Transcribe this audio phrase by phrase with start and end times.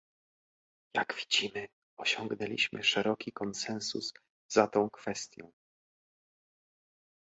[0.97, 1.67] Jak widzimy,
[1.97, 4.13] osiągnęliśmy szeroki konsensus
[4.51, 5.51] za tą kwestią